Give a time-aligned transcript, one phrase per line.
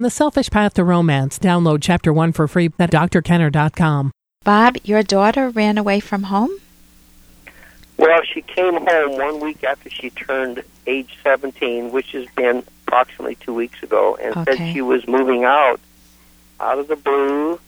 [0.00, 1.40] The Selfish Path to Romance.
[1.40, 4.12] Download Chapter 1 for free at drkenner.com.
[4.44, 6.50] Bob, your daughter ran away from home?
[7.96, 13.34] Well, she came home one week after she turned age 17, which has been approximately
[13.40, 14.56] two weeks ago, and Okay.
[14.56, 15.80] said she was moving out
[16.60, 17.58] out of the blue.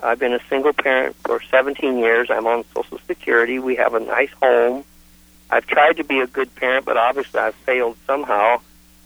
[0.00, 2.30] I've been a single parent for 17 years.
[2.30, 3.58] I'm on Social Security.
[3.58, 4.84] We have a nice home.
[5.50, 8.60] I've tried to be a good parent, but obviously I've failed somehow.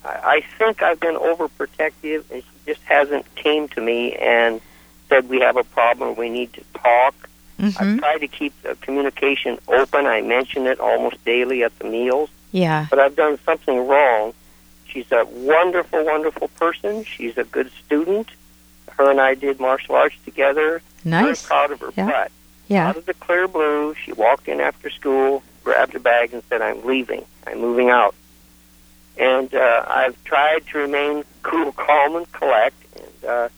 [0.04, 4.60] I, I think I've been overprotective, and she just hasn't came to me and
[5.08, 6.16] said we have a problem.
[6.16, 7.28] We need to talk.
[7.60, 7.96] Mm-hmm.
[7.96, 10.06] I try to keep the communication open.
[10.06, 12.86] I mention it almost daily at the meals, Yeah.
[12.90, 14.34] but I've done something wrong.
[14.88, 17.04] She's a wonderful, wonderful person.
[17.04, 18.28] She's a good student.
[18.90, 20.82] Her and I did martial arts together.
[21.04, 21.24] Nice.
[21.24, 21.92] Very proud of her.
[21.96, 22.06] Yeah.
[22.06, 22.32] But
[22.68, 22.88] Yeah.
[22.88, 26.62] out of the clear blue, she walked in after school, grabbed a bag, and said,
[26.62, 27.24] "I'm leaving.
[27.46, 28.14] I'm moving out."
[29.54, 33.48] And uh, I've tried to remain cool, calm, and collect, and uh,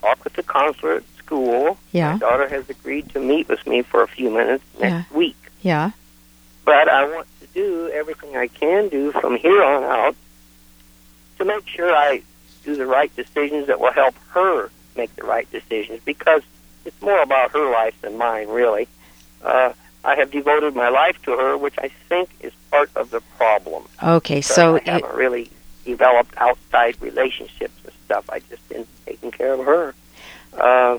[0.00, 1.78] talk with the counselor at school.
[1.92, 2.12] Yeah.
[2.12, 5.36] My daughter has agreed to meet with me for a few minutes next week.
[5.62, 5.92] Yeah.
[6.64, 10.16] But I want to do everything I can do from here on out
[11.38, 12.22] to make sure I
[12.64, 16.42] do the right decisions that will help her make the right decisions because
[16.84, 18.88] it's more about her life than mine, really.
[19.42, 19.72] Uh,
[20.04, 23.84] I have devoted my life to her, which I think is part of the problem.
[24.02, 25.50] Okay, so I haven't really
[25.84, 28.28] developed outside relationships and stuff.
[28.30, 29.94] I just been taking care of her.
[30.52, 30.98] Uh,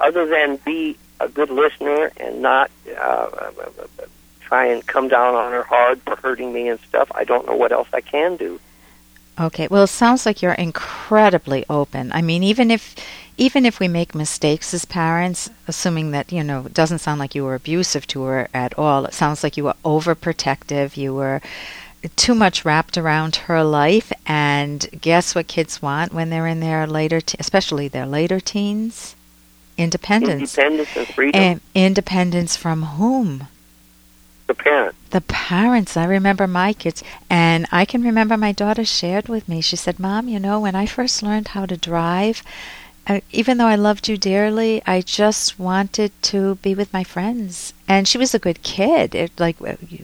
[0.00, 3.50] other than be a good listener and not uh,
[4.40, 7.56] try and come down on her hard for hurting me and stuff, I don't know
[7.56, 8.60] what else I can do.
[9.38, 9.66] Okay.
[9.68, 12.12] Well, it sounds like you're incredibly open.
[12.12, 12.94] I mean, even if
[13.36, 17.34] even if we make mistakes as parents, assuming that, you know, it doesn't sound like
[17.34, 19.04] you were abusive to her at all.
[19.06, 20.96] It sounds like you were overprotective.
[20.96, 21.40] You were
[22.16, 26.86] too much wrapped around her life and guess what kids want when they're in their
[26.86, 29.16] later te- especially their later teens?
[29.76, 30.56] Independence.
[30.56, 31.40] Independence and freedom.
[31.40, 33.48] And independence from whom?
[34.46, 34.94] The parent.
[35.10, 35.96] the parents.
[35.96, 39.60] I remember my kids and i can remember my daughter shared with me.
[39.60, 42.42] She said mom you know when i first learned how to drive
[43.06, 47.72] uh, even though i loved you dearly i just wanted to be with my friends.
[47.86, 49.56] And she was a good kid it, like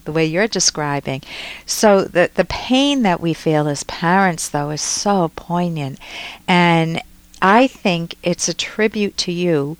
[0.04, 1.22] the way you're describing.
[1.66, 5.98] So the the pain that we feel as parents though is so poignant.
[6.46, 7.00] And
[7.42, 9.76] i think it's a tribute to you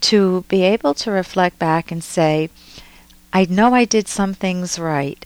[0.00, 2.50] to be able to reflect back and say
[3.32, 5.24] I know I did some things right.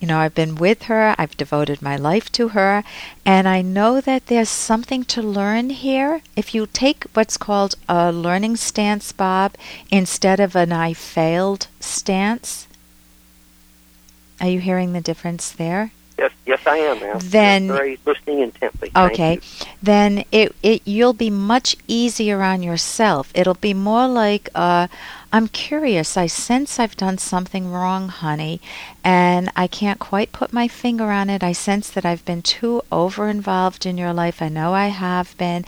[0.00, 2.84] You know, I've been with her, I've devoted my life to her,
[3.24, 6.20] and I know that there's something to learn here.
[6.34, 9.54] If you take what's called a learning stance, Bob,
[9.90, 12.66] instead of an I failed stance,
[14.40, 15.92] are you hearing the difference there?
[16.18, 17.18] Yes, yes, I am, ma'am.
[17.22, 18.90] Then- very listening intently.
[18.96, 19.38] Okay.
[19.82, 23.30] Then it, it you'll be much easier on yourself.
[23.34, 24.88] It'll be more like uh
[25.32, 26.16] I'm curious.
[26.16, 28.60] I sense I've done something wrong, honey,
[29.04, 31.42] and I can't quite put my finger on it.
[31.42, 34.40] I sense that I've been too over involved in your life.
[34.40, 35.66] I know I have been.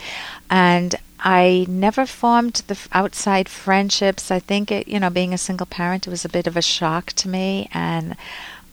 [0.49, 4.31] And I never formed the outside friendships.
[4.31, 6.63] I think it, you know, being a single parent, it was a bit of a
[6.63, 8.17] shock to me and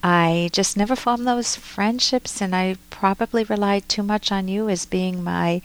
[0.08, 4.86] I just never formed those friendships, and I probably relied too much on you as
[4.86, 5.64] being my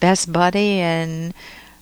[0.00, 1.34] best buddy, and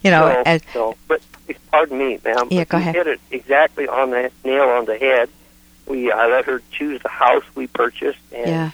[0.03, 1.23] you know, no, as, no, but
[1.71, 2.49] pardon me, ma'am.
[2.51, 2.97] Yeah, go ahead.
[2.97, 5.29] hit it exactly on the nail on the head.
[5.87, 8.71] We I let her choose the house we purchased, and yeah,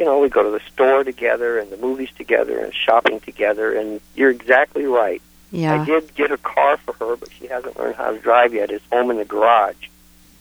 [0.00, 3.72] you know we go to the store together and the movies together and shopping together.
[3.72, 5.22] And you're exactly right.
[5.52, 8.52] yeah, I did get a car for her, but she hasn't learned how to drive
[8.52, 8.72] yet.
[8.72, 9.76] It's home in the garage.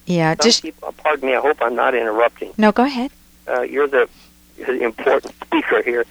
[0.10, 0.34] Yeah.
[0.36, 1.36] Some Just people, pardon me.
[1.36, 2.54] I hope I'm not interrupting.
[2.58, 3.12] no, go ahead.
[3.48, 4.10] uh, you're the,
[4.58, 6.06] you're the important speaker here.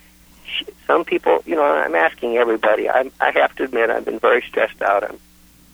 [0.87, 2.89] Some people, you know, I'm asking everybody.
[2.89, 5.05] I'm, I have to admit, I've been very stressed out.
[5.05, 5.19] I'm,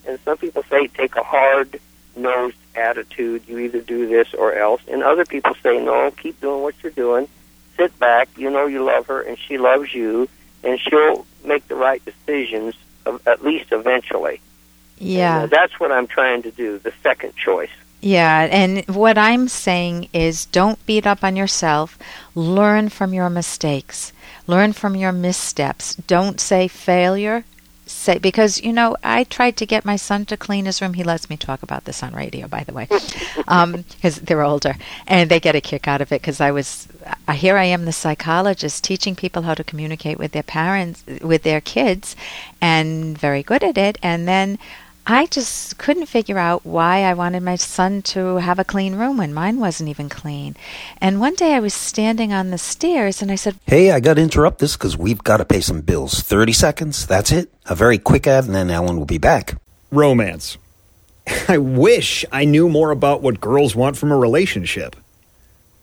[0.06, 1.78] and some people say take a hard
[2.16, 3.42] nosed attitude.
[3.46, 4.82] You either do this or else.
[4.90, 7.28] And other people say no, keep doing what you're doing.
[7.76, 8.28] Sit back.
[8.36, 10.28] You know you love her, and she loves you,
[10.62, 12.74] and she'll make the right decisions.
[13.06, 14.40] Of, at least eventually.
[14.98, 16.78] Yeah, And, uh, that's what I'm trying to do.
[16.78, 17.68] The second choice.
[18.04, 21.98] Yeah, and what I'm saying is don't beat up on yourself.
[22.34, 24.12] Learn from your mistakes.
[24.46, 25.94] Learn from your missteps.
[25.94, 27.44] Don't say failure.
[27.86, 30.94] Say because you know I tried to get my son to clean his room.
[30.94, 32.88] He lets me talk about this on radio, by the way,
[33.36, 36.20] because they're older and they get a kick out of it.
[36.20, 36.88] Because I was
[37.26, 41.42] uh, here, I am the psychologist teaching people how to communicate with their parents, with
[41.42, 42.16] their kids,
[42.60, 43.96] and very good at it.
[44.02, 44.58] And then
[45.06, 49.18] I just couldn't figure out why I wanted my son to have a clean room
[49.18, 50.56] when mine wasn't even clean.
[50.98, 54.14] And one day I was standing on the stairs and I said, Hey, I got
[54.14, 56.22] to interrupt this because we've got to pay some bills.
[56.22, 57.52] 30 seconds, that's it.
[57.66, 59.60] A very quick ad, and then Ellen will be back.
[59.90, 60.56] Romance.
[61.48, 64.96] I wish I knew more about what girls want from a relationship.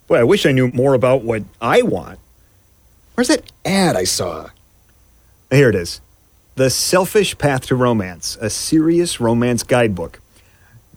[0.07, 2.17] Boy, I wish I knew more about what I want.
[3.13, 4.49] Where's that ad I saw?
[5.51, 6.01] Here it is
[6.55, 10.19] The Selfish Path to Romance, a serious romance guidebook.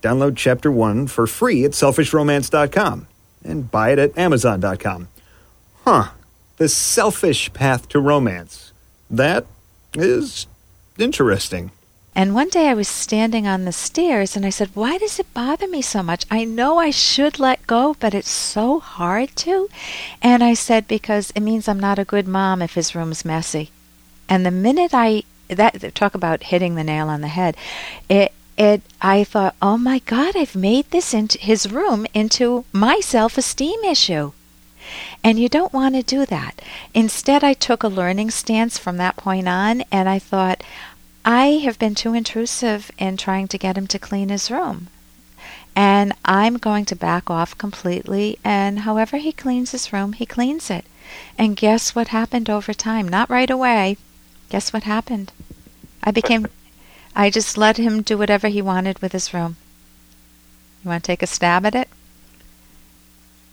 [0.01, 3.07] Download chapter one for free at selfishromance.com
[3.45, 5.09] and buy it at amazon.com.
[5.85, 6.09] Huh.
[6.57, 8.73] The Selfish Path to Romance.
[9.09, 9.47] That
[9.95, 10.49] is
[10.99, 11.71] interesting.
[12.17, 15.33] And one day I was standing on the stairs and I said, Why does it
[15.35, 16.25] bother me so much?
[16.31, 19.69] I know I should let go, but it's so hard to.
[20.21, 23.71] And I said, Because it means I'm not a good mom if his room's messy.
[24.29, 27.57] And the minute I that talk about hitting the nail on the head,
[28.09, 33.01] it it I thought, oh my God, I've made this into his room into my
[33.01, 34.33] self esteem issue.
[35.23, 36.61] And you don't want to do that.
[36.93, 40.63] Instead, I took a learning stance from that point on, and I thought,
[41.25, 44.89] I have been too intrusive in trying to get him to clean his room.
[45.75, 50.71] And I'm going to back off completely, and however he cleans his room, he cleans
[50.71, 50.85] it.
[51.39, 53.09] And guess what happened over time?
[53.09, 53.97] Not right away.
[54.55, 55.33] Guess what happened?
[56.05, 56.47] I became,
[57.17, 59.57] I just let him do whatever he wanted with his room.
[60.81, 61.89] You want to take a stab at it?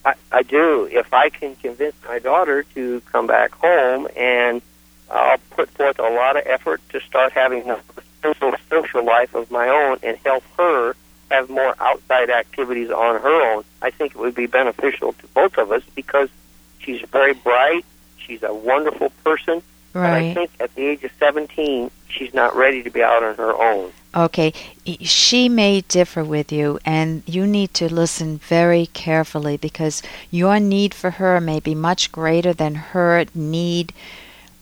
[0.06, 0.88] I, I do.
[0.92, 4.62] If I can convince my daughter to come back home and
[5.10, 7.80] I'll put forth a lot of effort to start having a
[8.22, 10.96] social, social life of my own and help her
[11.32, 13.64] have more outside activities on her own.
[13.82, 16.30] I think it would be beneficial to both of us because
[16.78, 17.86] she's very bright.
[18.18, 19.64] She's a wonderful person.
[19.94, 20.34] Right.
[20.34, 23.36] But I think at the age of 17, she's not ready to be out on
[23.36, 23.92] her own.
[24.14, 24.54] Okay,
[24.86, 30.94] she may differ with you, and you need to listen very carefully because your need
[30.94, 33.94] for her may be much greater than her need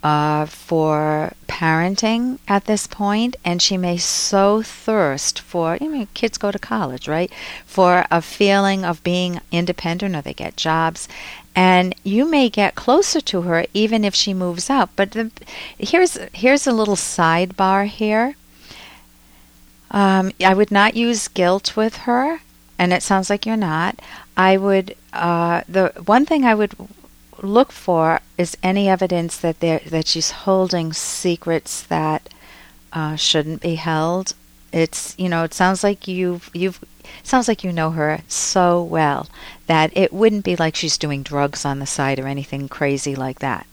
[0.04, 6.38] uh, for parenting at this point, and she may so thirst for, you know, kids
[6.38, 7.32] go to college, right?
[7.66, 11.08] For a feeling of being independent or they get jobs.
[11.56, 14.90] And you may get closer to her even if she moves out.
[14.96, 15.32] But the,
[15.78, 18.36] here's here's a little sidebar here.
[19.92, 22.42] Um, I would not use guilt with her,
[22.78, 24.00] and it sounds like you're not.
[24.38, 26.74] I would uh, the one thing I would
[27.44, 32.30] look for is any evidence that there that she's holding secrets that
[32.94, 34.34] uh, shouldn't be held.
[34.72, 36.80] It's you know it sounds like you've you've
[37.24, 39.28] sounds like you know her so well
[39.68, 43.40] that it wouldn't be like she's doing drugs on the side or anything crazy like
[43.40, 43.66] that.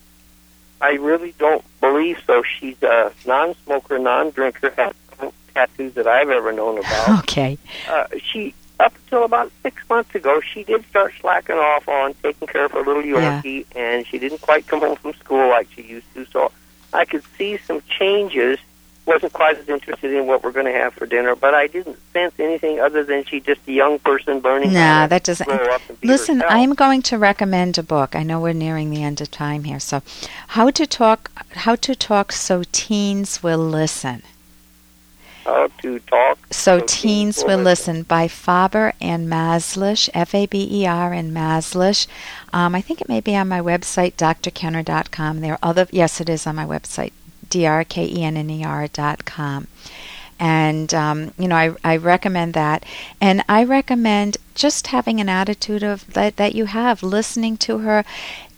[0.80, 2.42] I really don't believe so.
[2.42, 7.08] She's a non-smoker, non-drinker, has no tattoos that I've ever known about.
[7.20, 7.58] Okay.
[7.88, 12.46] Uh, she up until about six months ago, she did start slacking off on taking
[12.46, 13.80] care of her little Yorkie, yeah.
[13.80, 16.26] and she didn't quite come home from school like she used to.
[16.26, 16.52] So
[16.92, 18.58] I could see some changes.
[19.06, 21.98] wasn't quite as interested in what we're going to have for dinner, but I didn't
[22.12, 24.74] sense anything other than she's just a young person burning.
[24.74, 25.48] Nah, that doesn't.
[26.02, 28.14] Listen, I'm going to recommend a book.
[28.14, 30.02] I know we're nearing the end of time here, so
[30.48, 34.22] how to talk, how to talk so teens will listen
[35.46, 36.38] how to talk.
[36.50, 41.32] So, so teens will listen by Faber and Mazlish, F A B E R and
[41.32, 42.06] Mazlish.
[42.52, 45.40] Um, I think it may be on my website, drkenner.com.
[45.40, 47.12] There are other, yes, it is on my website,
[47.48, 49.66] drkenner.com.
[50.38, 52.84] And, um, you know, I, I recommend that.
[53.20, 58.04] And I recommend just having an attitude of that, that you have, listening to her.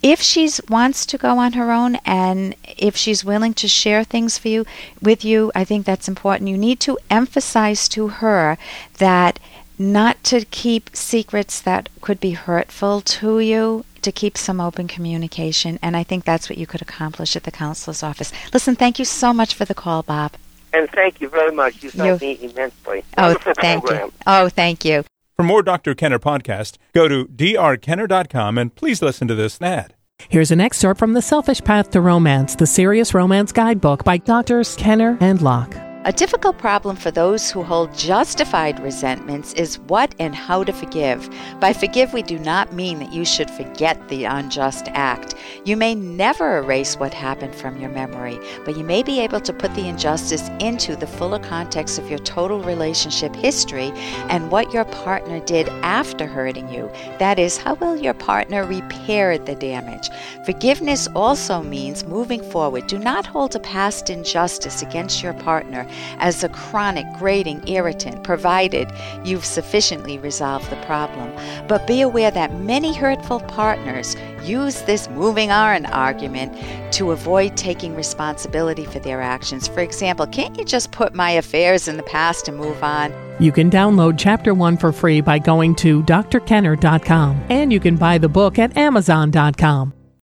[0.01, 4.37] If she wants to go on her own and if she's willing to share things
[4.37, 4.65] for you
[5.01, 6.49] with you, I think that's important.
[6.49, 8.57] You need to emphasize to her
[8.97, 9.39] that
[9.77, 15.79] not to keep secrets that could be hurtful to you to keep some open communication
[15.81, 19.05] and i think that's what you could accomplish at the counselor's office listen thank you
[19.05, 20.33] so much for the call bob
[20.73, 21.83] and thank you very much.
[21.83, 23.03] You helped me immensely.
[23.17, 24.07] Oh, thank program.
[24.07, 24.13] you.
[24.27, 25.03] Oh, thank you.
[25.35, 25.95] For more Dr.
[25.95, 29.93] Kenner podcast, go to drkenner.com and please listen to this ad.
[30.27, 34.75] Here's an excerpt from The Selfish Path to Romance, the Serious Romance Guidebook by Drs.
[34.75, 35.88] Kenner and Locke.
[36.05, 41.29] A difficult problem for those who hold justified resentments is what and how to forgive.
[41.59, 45.35] By forgive, we do not mean that you should forget the unjust act.
[45.65, 49.51] You may never erase what happened from your memory, but you may be able to
[49.51, 53.91] put the injustice into the fuller context of your total relationship history
[54.29, 56.89] and what your partner did after hurting you.
[57.17, 60.09] That is, how will your partner repair the damage?
[60.45, 62.87] Forgiveness also means moving forward.
[62.87, 65.87] Do not hold a past injustice against your partner
[66.17, 68.91] as a chronic grating irritant, provided
[69.23, 71.31] you've sufficiently resolved the problem.
[71.67, 76.53] But be aware that many hurtful partners use this moving on argument
[76.93, 79.67] to avoid taking responsibility for their actions.
[79.67, 83.13] For example, can't you just put my affairs in the past and move on?
[83.39, 88.17] You can download Chapter 1 for free by going to drkenner.com, and you can buy
[88.17, 89.93] the book at amazon.com.